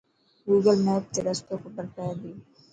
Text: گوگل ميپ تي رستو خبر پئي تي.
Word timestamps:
گوگل 0.47 0.77
ميپ 0.85 1.03
تي 1.13 1.19
رستو 1.27 1.55
خبر 1.61 1.85
پئي 1.95 2.13
تي. 2.21 2.31